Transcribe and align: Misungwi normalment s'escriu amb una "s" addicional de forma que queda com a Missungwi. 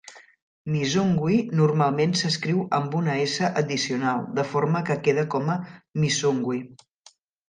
Misungwi 0.75 1.35
normalment 1.57 2.15
s'escriu 2.21 2.63
amb 2.77 2.97
una 2.99 3.17
"s" 3.33 3.49
addicional 3.61 4.23
de 4.39 4.47
forma 4.55 4.81
que 4.87 4.97
queda 5.09 5.27
com 5.35 5.53
a 5.57 5.59
Missungwi. 6.05 6.59